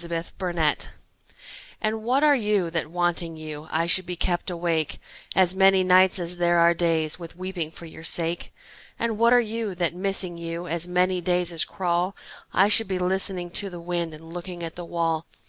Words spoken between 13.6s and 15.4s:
the wind And looking at the wall?